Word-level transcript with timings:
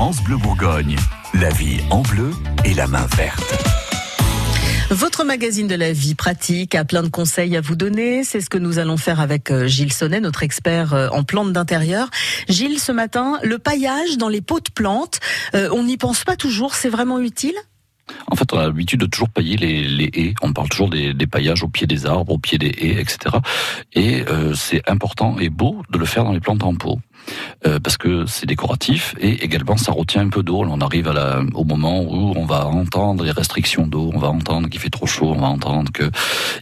France 0.00 0.24
Bleu 0.24 0.38
Bourgogne, 0.38 0.96
la 1.34 1.50
vie 1.50 1.78
en 1.90 2.00
bleu 2.00 2.30
et 2.64 2.72
la 2.72 2.86
main 2.86 3.06
verte. 3.18 3.54
Votre 4.88 5.24
magazine 5.24 5.68
de 5.68 5.74
la 5.74 5.92
vie 5.92 6.14
pratique 6.14 6.74
a 6.74 6.86
plein 6.86 7.02
de 7.02 7.10
conseils 7.10 7.54
à 7.54 7.60
vous 7.60 7.76
donner. 7.76 8.24
C'est 8.24 8.40
ce 8.40 8.48
que 8.48 8.56
nous 8.56 8.78
allons 8.78 8.96
faire 8.96 9.20
avec 9.20 9.50
euh, 9.50 9.66
Gilles 9.66 9.92
Sonnet, 9.92 10.20
notre 10.20 10.42
expert 10.42 10.94
euh, 10.94 11.08
en 11.10 11.22
plantes 11.22 11.52
d'intérieur. 11.52 12.08
Gilles, 12.48 12.80
ce 12.80 12.92
matin, 12.92 13.38
le 13.42 13.58
paillage 13.58 14.16
dans 14.16 14.30
les 14.30 14.40
pots 14.40 14.60
de 14.60 14.70
plantes, 14.74 15.20
euh, 15.54 15.68
on 15.70 15.84
n'y 15.84 15.98
pense 15.98 16.24
pas 16.24 16.34
toujours, 16.34 16.76
c'est 16.76 16.88
vraiment 16.88 17.18
utile? 17.18 17.56
En 18.28 18.36
fait, 18.36 18.50
on 18.54 18.58
a 18.58 18.62
l'habitude 18.62 19.00
de 19.00 19.06
toujours 19.06 19.28
pailler 19.28 19.58
les, 19.58 19.82
les, 19.86 20.10
haies. 20.14 20.34
On 20.40 20.54
parle 20.54 20.70
toujours 20.70 20.88
des, 20.88 21.12
des, 21.12 21.26
paillages 21.26 21.62
au 21.62 21.68
pied 21.68 21.86
des 21.86 22.06
arbres, 22.06 22.32
au 22.32 22.38
pied 22.38 22.56
des 22.56 22.68
haies, 22.68 22.98
etc. 22.98 23.36
Et 23.92 24.24
c'est 24.54 24.80
important 24.88 25.38
et 25.38 25.50
beau 25.50 25.82
de 25.90 25.98
le 25.98 26.06
faire 26.06 26.24
dans 26.24 26.32
les 26.32 26.40
plantes 26.40 26.64
en 26.64 26.74
pot. 26.74 26.98
Euh, 27.66 27.78
parce 27.78 27.96
que 27.96 28.26
c'est 28.26 28.46
décoratif 28.46 29.14
et 29.20 29.44
également 29.44 29.76
ça 29.76 29.92
retient 29.92 30.22
un 30.22 30.28
peu 30.28 30.42
d'eau. 30.42 30.64
On 30.64 30.80
arrive 30.80 31.08
à 31.08 31.12
la, 31.12 31.42
au 31.54 31.64
moment 31.64 32.02
où 32.02 32.32
on 32.36 32.46
va 32.46 32.66
entendre 32.66 33.24
les 33.24 33.30
restrictions 33.30 33.86
d'eau, 33.86 34.10
on 34.14 34.18
va 34.18 34.28
entendre 34.28 34.68
qu'il 34.68 34.80
fait 34.80 34.90
trop 34.90 35.06
chaud, 35.06 35.32
on 35.36 35.40
va 35.40 35.48
entendre 35.48 35.92
que 35.92 36.10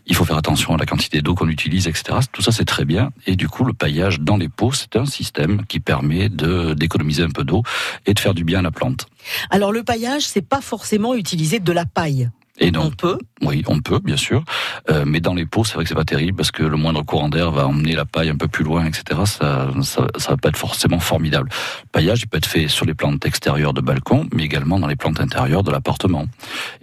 il 0.07 0.15
faut 0.15 0.25
faire 0.25 0.37
attention 0.37 0.75
à 0.75 0.79
la 0.79 0.87
quantité 0.87 1.23
d'eau 1.23 1.35
qu'on 1.35 1.49
utilise, 1.49 1.87
etc. 1.87 2.19
Tout 2.33 2.43
ça 2.43 2.53
c'est 2.53 2.65
très 2.65 2.85
bien 2.85 3.11
et 3.27 3.37
du 3.37 3.49
coup 3.49 3.65
le 3.65 3.73
paillage 3.73 4.21
dans 4.21 4.37
les 4.37 4.49
pots 4.49 4.73
c'est 4.73 4.97
un 4.97 5.07
système 5.07 5.65
qui 5.67 5.81
permet 5.81 6.29
de 6.29 6.75
d'économiser 6.75 7.23
un 7.23 7.31
peu 7.31 7.45
d'eau 7.45 7.63
et 8.07 8.15
de 8.15 8.19
faire 8.19 8.35
du 8.35 8.45
bien 8.45 8.59
à 8.59 8.63
la 8.63 8.71
plante. 8.71 9.07
Alors 9.51 9.73
le 9.73 9.85
paillage 9.85 10.23
c'est 10.23 10.47
pas 10.47 10.61
forcément 10.61 11.15
utiliser 11.15 11.61
de 11.61 11.73
la 11.73 11.85
paille. 11.87 12.31
Et 12.61 12.71
donc, 12.71 12.85
on 12.85 12.91
peut 12.91 13.19
Oui, 13.43 13.63
on 13.69 13.81
peut, 13.81 14.01
bien 14.01 14.17
sûr. 14.17 14.45
Euh, 14.91 15.05
mais 15.07 15.21
dans 15.21 15.35
les 15.35 15.47
pots, 15.47 15.65
c'est 15.65 15.75
vrai 15.75 15.85
que 15.85 15.89
c'est 15.89 15.95
pas 15.95 16.05
terrible 16.05 16.37
parce 16.37 16.51
que 16.51 16.63
le 16.63 16.77
moindre 16.77 17.03
courant 17.03 17.29
d'air 17.29 17.51
va 17.51 17.67
emmener 17.67 17.95
la 17.95 18.05
paille 18.05 18.31
un 18.31 18.37
peu 18.37 18.49
plus 18.49 18.65
loin, 18.65 18.87
etc. 18.87 19.21
Ça, 19.27 19.69
ça, 19.83 20.07
ça 20.17 20.31
va 20.31 20.37
pas 20.37 20.49
être 20.49 20.57
forcément 20.57 20.99
formidable. 20.99 21.51
Le 21.85 21.89
paillage, 21.91 22.23
il 22.23 22.27
peut 22.27 22.39
être 22.39 22.47
fait 22.47 22.69
sur 22.69 22.87
les 22.87 22.95
plantes 22.95 23.25
extérieures 23.27 23.75
de 23.75 23.81
balcon, 23.81 24.27
mais 24.35 24.45
également 24.45 24.79
dans 24.79 24.87
les 24.87 24.97
plantes 24.97 25.21
intérieures 25.21 25.63
de 25.63 25.71
l'appartement. 25.71 26.27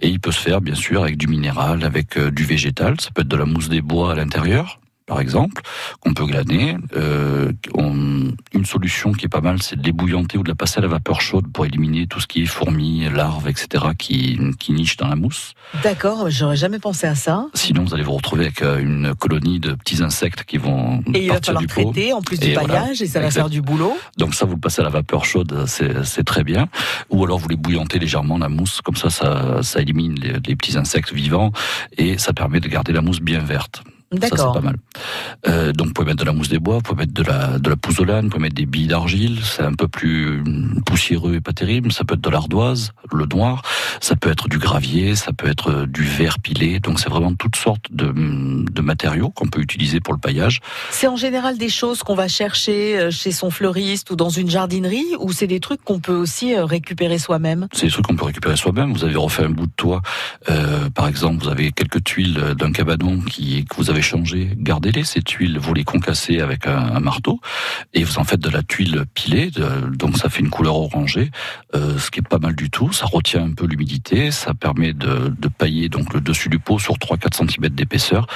Et 0.00 0.08
il 0.08 0.20
peut 0.20 0.32
se 0.32 0.40
faire, 0.40 0.60
bien 0.60 0.74
sûr, 0.74 1.02
avec 1.02 1.16
du 1.16 1.26
minéral, 1.26 1.84
avec 1.84 2.16
euh, 2.16 2.30
du 2.30 2.44
végétal. 2.44 3.00
Ça 3.00 3.10
peut 3.12 3.22
être 3.22 3.28
de 3.28 3.36
la 3.36 3.46
mousse 3.46 3.68
des 3.68 3.80
bois 3.80 4.12
à 4.12 4.14
l'intérieur 4.14 4.80
par 5.06 5.20
exemple, 5.20 5.62
qu'on 6.00 6.14
peut 6.14 6.26
glaner. 6.26 6.76
Euh, 6.96 7.52
on, 7.74 8.32
une 8.52 8.64
solution 8.64 9.12
qui 9.12 9.26
est 9.26 9.28
pas 9.28 9.40
mal, 9.40 9.62
c'est 9.62 9.76
de 9.76 9.84
l'ébouillanter 9.84 10.36
ou 10.36 10.42
de 10.42 10.48
la 10.48 10.56
passer 10.56 10.78
à 10.78 10.82
la 10.82 10.88
vapeur 10.88 11.20
chaude 11.20 11.46
pour 11.52 11.64
éliminer 11.64 12.08
tout 12.08 12.20
ce 12.20 12.26
qui 12.26 12.42
est 12.42 12.46
fourmis, 12.46 13.08
larves, 13.08 13.48
etc., 13.48 13.84
qui, 13.96 14.38
qui 14.58 14.72
nichent 14.72 14.96
dans 14.96 15.06
la 15.06 15.14
mousse. 15.14 15.54
D'accord, 15.84 16.28
j'aurais 16.28 16.56
jamais 16.56 16.80
pensé 16.80 17.06
à 17.06 17.14
ça. 17.14 17.46
Sinon, 17.54 17.84
vous 17.84 17.94
allez 17.94 18.02
vous 18.02 18.16
retrouver 18.16 18.46
avec 18.46 18.62
euh, 18.62 18.78
une 18.80 19.14
colonie 19.14 19.60
de 19.60 19.74
petits 19.74 20.02
insectes 20.02 20.42
qui 20.42 20.58
vont 20.58 21.02
et 21.14 21.24
il 21.24 21.30
va 21.30 21.40
falloir 21.40 21.66
traiter 21.66 22.12
en 22.12 22.20
plus 22.20 22.40
du 22.40 22.52
paillage 22.52 23.00
et 23.00 23.06
ça 23.06 23.20
va 23.20 23.30
faire 23.30 23.48
du 23.48 23.62
boulot. 23.62 23.96
Donc 24.18 24.34
ça, 24.34 24.44
vous 24.44 24.54
le 24.54 24.60
passez 24.60 24.80
à 24.80 24.84
la 24.84 24.90
vapeur 24.90 25.24
chaude, 25.24 25.66
c'est 25.66 26.24
très 26.24 26.42
bien. 26.42 26.68
Ou 27.10 27.24
alors 27.24 27.38
vous 27.38 27.48
les 27.48 27.56
bouillantez 27.56 27.98
légèrement 27.98 28.38
la 28.38 28.48
mousse, 28.48 28.80
comme 28.80 28.96
ça, 28.96 29.10
ça, 29.10 29.62
ça 29.62 29.80
élimine 29.80 30.18
les, 30.18 30.32
les 30.32 30.56
petits 30.56 30.76
insectes 30.76 31.12
vivants 31.12 31.52
et 31.96 32.18
ça 32.18 32.32
permet 32.32 32.60
de 32.60 32.68
garder 32.68 32.92
la 32.92 33.02
mousse 33.02 33.20
bien 33.20 33.40
verte. 33.40 33.82
Ça, 34.12 34.28
c'est 34.30 34.36
pas 34.36 34.60
mal. 34.60 34.76
Euh, 35.48 35.72
donc, 35.72 35.88
vous 35.88 35.92
pouvez 35.92 36.06
mettre 36.06 36.20
de 36.20 36.24
la 36.24 36.32
mousse 36.32 36.48
des 36.48 36.60
bois, 36.60 36.76
vous 36.76 36.82
pouvez 36.82 37.00
mettre 37.00 37.12
de 37.12 37.22
la, 37.22 37.58
de 37.58 37.68
la 37.68 37.76
pouzzolane, 37.76 38.26
vous 38.26 38.30
pouvez 38.30 38.42
mettre 38.42 38.54
des 38.54 38.66
billes 38.66 38.86
d'argile. 38.86 39.40
C'est 39.42 39.62
un 39.62 39.74
peu 39.74 39.88
plus 39.88 40.42
poussiéreux 40.84 41.34
et 41.34 41.40
pas 41.40 41.52
terrible. 41.52 41.90
Ça 41.92 42.04
peut 42.04 42.14
être 42.14 42.20
de 42.20 42.30
l'ardoise, 42.30 42.92
le 43.12 43.26
noir. 43.26 43.62
Ça 44.00 44.14
peut 44.14 44.30
être 44.30 44.48
du 44.48 44.58
gravier, 44.58 45.16
ça 45.16 45.32
peut 45.32 45.48
être 45.48 45.86
du 45.86 46.02
verre 46.04 46.38
pilé. 46.38 46.78
Donc, 46.78 47.00
c'est 47.00 47.10
vraiment 47.10 47.34
toutes 47.34 47.56
sortes 47.56 47.86
de, 47.90 48.12
de 48.12 48.80
matériaux 48.80 49.30
qu'on 49.30 49.48
peut 49.48 49.60
utiliser 49.60 50.00
pour 50.00 50.14
le 50.14 50.20
paillage. 50.20 50.60
C'est 50.90 51.08
en 51.08 51.16
général 51.16 51.58
des 51.58 51.68
choses 51.68 52.02
qu'on 52.02 52.14
va 52.14 52.28
chercher 52.28 52.98
euh, 52.98 53.10
chez 53.10 53.32
son 53.32 53.50
fleuriste 53.50 54.10
ou 54.10 54.16
dans 54.16 54.30
une 54.30 54.48
jardinerie 54.48 55.16
ou 55.18 55.32
c'est 55.32 55.46
des 55.46 55.60
trucs 55.60 55.82
qu'on 55.82 55.98
peut 55.98 56.14
aussi 56.14 56.54
euh, 56.54 56.64
récupérer 56.64 57.18
soi-même? 57.18 57.66
C'est 57.72 57.86
des 57.86 57.92
trucs 57.92 58.06
qu'on 58.06 58.16
peut 58.16 58.24
récupérer 58.24 58.56
soi-même. 58.56 58.92
Vous 58.92 59.04
avez 59.04 59.16
refait 59.16 59.44
un 59.44 59.50
bout 59.50 59.66
de 59.66 59.72
toit. 59.76 60.02
Euh, 60.48 60.88
par 60.90 61.08
exemple, 61.08 61.42
vous 61.42 61.48
avez 61.48 61.72
quelques 61.72 62.04
tuiles 62.04 62.54
d'un 62.56 62.72
cabanon 62.72 63.20
qui, 63.20 63.64
que 63.64 63.76
vous 63.76 63.90
avez 63.90 63.95
changé, 64.02 64.50
gardez-les, 64.56 65.04
ces 65.04 65.22
tuiles, 65.22 65.58
vous 65.58 65.74
les 65.74 65.84
concassez 65.84 66.40
avec 66.40 66.66
un, 66.66 67.00
marteau 67.00 67.40
et 67.94 68.04
vous 68.04 68.18
en 68.18 68.24
faites 68.24 68.40
de 68.40 68.50
la 68.50 68.62
tuile 68.62 69.04
pilée, 69.14 69.50
donc 69.92 70.18
ça 70.18 70.28
fait 70.28 70.40
une 70.40 70.50
couleur 70.50 70.76
orangée, 70.76 71.30
euh, 71.74 71.98
ce 71.98 72.10
qui 72.10 72.20
est 72.20 72.28
pas 72.28 72.38
mal 72.38 72.56
du 72.56 72.70
tout, 72.70 72.92
ça 72.92 73.06
retient 73.06 73.44
un 73.44 73.52
peu 73.52 73.66
l'humidité, 73.66 74.30
ça 74.30 74.54
permet 74.54 74.92
de, 74.92 75.34
de 75.38 75.48
pailler 75.48 75.88
donc 75.88 76.14
le 76.14 76.20
dessus 76.20 76.48
du 76.48 76.58
pot 76.58 76.78
sur 76.78 76.94
3-4 76.94 77.48
cm 77.48 77.68
d'épaisseur 77.68 78.26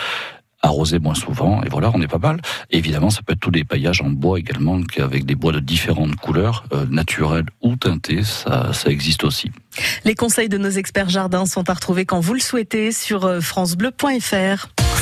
arroser 0.62 0.98
moins 0.98 1.14
souvent, 1.14 1.62
et 1.62 1.68
voilà, 1.68 1.90
on 1.94 2.00
est 2.02 2.08
pas 2.08 2.18
mal. 2.18 2.40
évidemment, 2.70 3.10
ça 3.10 3.22
peut 3.22 3.32
être 3.32 3.40
tous 3.40 3.50
des 3.50 3.64
paillages 3.64 4.02
en 4.02 4.10
bois 4.10 4.38
également, 4.38 4.78
avec 4.98 5.24
des 5.24 5.34
bois 5.34 5.52
de 5.52 5.60
différentes 5.60 6.16
couleurs, 6.16 6.64
euh, 6.72 6.86
naturelles 6.90 7.46
ou 7.62 7.76
teintées, 7.76 8.22
ça, 8.22 8.72
ça 8.72 8.90
existe 8.90 9.24
aussi. 9.24 9.50
Les 10.04 10.14
conseils 10.14 10.48
de 10.48 10.58
nos 10.58 10.70
experts 10.70 11.08
jardins 11.08 11.46
sont 11.46 11.68
à 11.70 11.74
retrouver 11.74 12.04
quand 12.04 12.20
vous 12.20 12.34
le 12.34 12.40
souhaitez 12.40 12.92
sur 12.92 13.24
euh, 13.24 13.40
francebleu.fr. 13.40 14.68